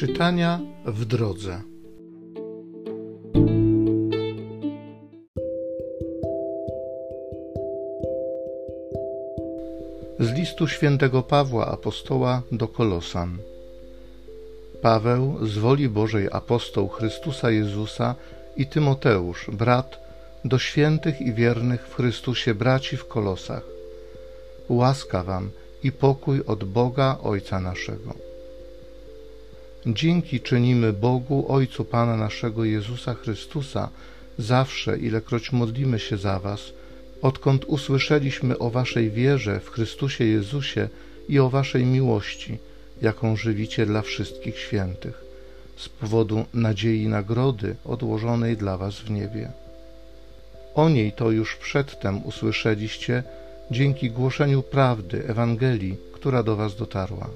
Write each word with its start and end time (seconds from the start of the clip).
Czytania 0.00 0.60
w 0.84 1.04
drodze. 1.04 1.62
Z 10.20 10.32
listu 10.32 10.68
świętego 10.68 11.22
Pawła 11.22 11.66
apostoła 11.66 12.42
do 12.52 12.68
Kolosan. 12.68 13.38
Paweł, 14.82 15.46
z 15.46 15.58
woli 15.58 15.88
Bożej 15.88 16.28
apostoł 16.32 16.88
Chrystusa 16.88 17.50
Jezusa 17.50 18.14
i 18.56 18.66
Tymoteusz, 18.66 19.50
brat, 19.52 20.00
do 20.44 20.58
świętych 20.58 21.20
i 21.20 21.32
wiernych 21.32 21.88
w 21.88 21.94
Chrystusie 21.94 22.54
braci 22.54 22.96
w 22.96 23.08
Kolosach. 23.08 23.64
Łaska 24.68 25.22
wam 25.22 25.50
i 25.82 25.92
pokój 25.92 26.42
od 26.46 26.64
Boga 26.64 27.18
Ojca 27.22 27.60
naszego. 27.60 28.29
Dzięki 29.86 30.40
czynimy 30.40 30.92
Bogu, 30.92 31.52
Ojcu 31.52 31.84
Pana 31.84 32.16
naszego 32.16 32.64
Jezusa 32.64 33.14
Chrystusa, 33.14 33.88
zawsze, 34.38 34.98
ilekroć 34.98 35.52
modlimy 35.52 35.98
się 35.98 36.16
za 36.16 36.38
Was, 36.38 36.60
odkąd 37.22 37.64
usłyszeliśmy 37.64 38.58
o 38.58 38.70
Waszej 38.70 39.10
wierze 39.10 39.60
w 39.60 39.70
Chrystusie 39.70 40.24
Jezusie 40.24 40.88
i 41.28 41.38
o 41.38 41.50
Waszej 41.50 41.86
miłości, 41.86 42.58
jaką 43.02 43.36
żywicie 43.36 43.86
dla 43.86 44.02
wszystkich 44.02 44.58
świętych, 44.58 45.24
z 45.76 45.88
powodu 45.88 46.44
nadziei 46.54 47.08
nagrody 47.08 47.76
odłożonej 47.84 48.56
dla 48.56 48.76
Was 48.76 48.94
w 49.00 49.10
niebie. 49.10 49.52
O 50.74 50.88
niej 50.88 51.12
to 51.12 51.30
już 51.30 51.56
przedtem 51.56 52.24
usłyszeliście 52.24 53.22
dzięki 53.70 54.10
głoszeniu 54.10 54.62
prawdy 54.62 55.28
Ewangelii, 55.28 55.96
która 56.12 56.42
do 56.42 56.56
Was 56.56 56.76
dotarła. 56.76 57.30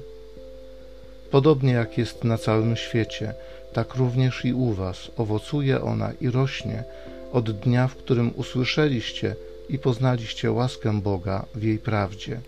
Podobnie 1.34 1.72
jak 1.72 1.98
jest 1.98 2.24
na 2.24 2.38
całym 2.38 2.76
świecie, 2.76 3.34
tak 3.72 3.94
również 3.94 4.44
i 4.44 4.52
u 4.52 4.72
Was 4.72 5.10
owocuje 5.16 5.82
ona 5.82 6.12
i 6.20 6.30
rośnie 6.30 6.84
od 7.32 7.50
dnia, 7.50 7.88
w 7.88 7.96
którym 7.96 8.32
usłyszeliście 8.36 9.36
i 9.68 9.78
poznaliście 9.78 10.52
łaskę 10.52 11.00
Boga 11.00 11.46
w 11.54 11.62
jej 11.62 11.78
prawdzie, 11.78 12.40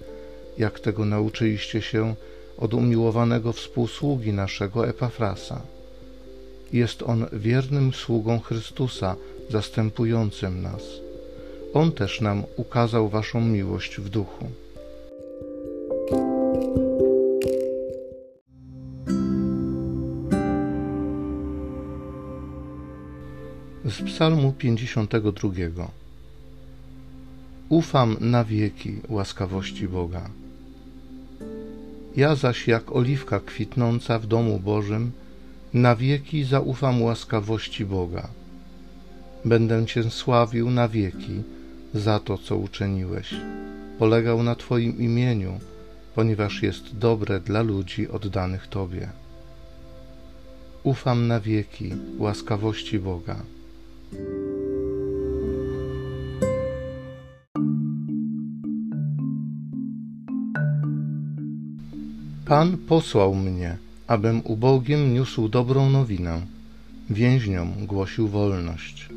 jak 0.58 0.80
tego 0.80 1.04
nauczyliście 1.04 1.82
się 1.82 2.14
od 2.58 2.74
umiłowanego 2.74 3.52
współsługi 3.52 4.32
naszego 4.32 4.88
Epafrasa. 4.88 5.62
Jest 6.72 7.02
on 7.02 7.26
wiernym 7.32 7.92
sługą 7.92 8.40
Chrystusa, 8.40 9.16
zastępującym 9.50 10.62
nas. 10.62 10.82
On 11.74 11.92
też 11.92 12.20
nam 12.20 12.42
ukazał 12.56 13.08
Waszą 13.08 13.40
miłość 13.40 13.96
w 13.96 14.08
duchu. 14.08 14.46
Z 23.86 24.02
Psalmu 24.02 24.52
52 24.52 25.90
Ufam 27.68 28.16
na 28.20 28.44
wieki 28.44 28.96
łaskawości 29.08 29.88
Boga. 29.88 30.30
Ja 32.16 32.34
zaś 32.34 32.68
jak 32.68 32.92
oliwka 32.92 33.40
kwitnąca 33.40 34.18
w 34.18 34.26
domu 34.26 34.58
Bożym, 34.58 35.10
na 35.74 35.96
wieki 35.96 36.44
zaufam 36.44 37.02
łaskawości 37.02 37.84
Boga. 37.84 38.28
Będę 39.44 39.86
Cię 39.86 40.10
sławił 40.10 40.70
na 40.70 40.88
wieki 40.88 41.42
za 41.94 42.20
to, 42.20 42.38
co 42.38 42.56
uczyniłeś. 42.56 43.34
Polegał 43.98 44.42
na 44.42 44.54
Twoim 44.54 44.98
imieniu, 44.98 45.60
ponieważ 46.14 46.62
jest 46.62 46.98
dobre 46.98 47.40
dla 47.40 47.62
ludzi 47.62 48.08
oddanych 48.08 48.66
Tobie. 48.66 49.08
Ufam 50.82 51.26
na 51.26 51.40
wieki 51.40 51.92
łaskawości 52.18 52.98
Boga. 52.98 53.55
Pan 62.46 62.76
posłał 62.76 63.34
mnie, 63.34 63.76
abym 64.06 64.40
ubogim 64.44 65.14
niósł 65.14 65.48
dobrą 65.48 65.90
nowinę, 65.90 66.40
więźniom 67.10 67.72
głosił 67.86 68.28
wolność. 68.28 69.08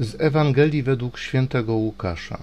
Z 0.00 0.20
Ewangelii 0.20 0.82
według 0.82 1.18
świętego 1.18 1.72
Łukasza. 1.72 2.38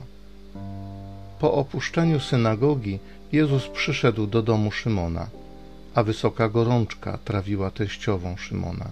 Po 1.40 1.54
opuszczeniu 1.54 2.20
synagogi 2.20 3.00
Jezus 3.32 3.68
przyszedł 3.68 4.28
do 4.28 4.42
domu 4.42 4.72
Szymona, 4.72 5.28
a 5.96 6.04
wysoka 6.04 6.50
gorączka 6.50 7.18
trawiła 7.26 7.72
teściową 7.72 8.38
Szymona 8.38 8.90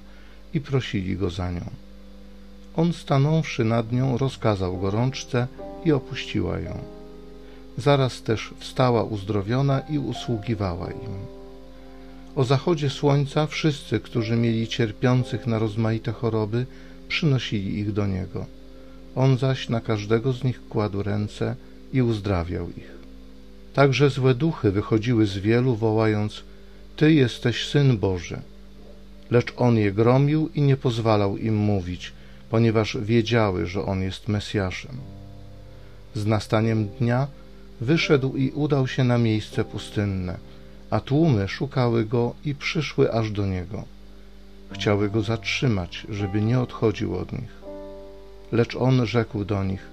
i 0.54 0.62
prosili 0.62 1.18
go 1.18 1.30
za 1.30 1.52
nią. 1.52 1.66
On 2.76 2.94
stanąwszy 2.94 3.64
nad 3.64 3.92
nią, 3.92 4.18
rozkazał 4.18 4.78
gorączce 4.78 5.48
i 5.86 5.92
opuściła 5.92 6.60
ją. 6.60 6.78
Zaraz 7.78 8.22
też 8.22 8.54
wstała 8.60 9.04
uzdrowiona 9.04 9.80
i 9.80 9.98
usługiwała 9.98 10.92
im. 10.92 11.44
O 12.36 12.44
zachodzie 12.44 12.90
słońca 12.90 13.48
wszyscy, 13.48 14.00
którzy 14.00 14.36
mieli 14.36 14.68
cierpiących 14.68 15.48
na 15.48 15.60
rozmaite 15.60 16.12
choroby, 16.12 16.66
przynosili 17.08 17.80
ich 17.80 17.94
do 17.94 18.08
niego. 18.08 18.46
On 19.16 19.38
zaś 19.38 19.70
na 19.70 19.82
każdego 19.82 20.34
z 20.34 20.44
nich 20.44 20.68
kładł 20.68 21.04
ręce 21.04 21.56
i 21.94 22.02
uzdrawiał 22.02 22.70
ich. 22.70 22.92
Także 23.74 24.10
złe 24.10 24.36
duchy 24.36 24.72
wychodziły 24.72 25.26
z 25.26 25.38
wielu, 25.38 25.76
wołając: 25.76 26.44
Ty 26.96 27.14
jesteś 27.14 27.68
syn 27.68 27.98
Boży. 27.98 28.42
Lecz 29.32 29.54
on 29.58 29.78
je 29.78 29.92
gromił 29.92 30.50
i 30.56 30.62
nie 30.62 30.78
pozwalał 30.78 31.38
im 31.38 31.56
mówić, 31.56 32.14
ponieważ 32.50 32.98
wiedziały, 33.02 33.66
że 33.66 33.86
on 33.86 34.02
jest 34.02 34.28
Mesjaszem. 34.28 34.98
Z 36.16 36.26
nastaniem 36.26 36.88
dnia 36.88 37.28
wyszedł 37.82 38.36
i 38.36 38.52
udał 38.52 38.88
się 38.88 39.04
na 39.04 39.18
miejsce 39.18 39.64
pustynne, 39.64 40.38
a 40.90 41.00
tłumy 41.00 41.48
szukały 41.48 42.06
go 42.06 42.36
i 42.46 42.56
przyszły 42.56 43.12
aż 43.12 43.32
do 43.32 43.46
niego. 43.46 43.84
Chciały 44.72 45.10
go 45.10 45.22
zatrzymać, 45.22 46.08
żeby 46.10 46.42
nie 46.42 46.60
odchodził 46.60 47.16
od 47.16 47.32
nich. 47.32 47.64
Lecz 48.52 48.76
on 48.76 49.06
rzekł 49.06 49.46
do 49.46 49.64
nich: 49.64 49.93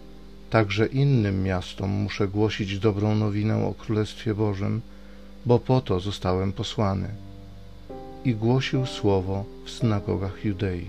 Także 0.50 0.86
innym 0.86 1.42
miastom 1.42 1.90
muszę 1.90 2.28
głosić 2.28 2.78
dobrą 2.78 3.14
nowinę 3.14 3.66
o 3.66 3.74
Królestwie 3.74 4.34
Bożym, 4.34 4.80
bo 5.46 5.58
po 5.58 5.80
to 5.80 6.00
zostałem 6.00 6.52
posłany. 6.52 7.08
I 8.24 8.34
głosił 8.34 8.86
słowo 8.86 9.44
w 9.64 9.70
synagogach 9.70 10.44
Judei. 10.44 10.86